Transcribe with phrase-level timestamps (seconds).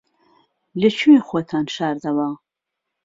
[0.81, 2.27] لەکوێ خۆتان شاردەوە؟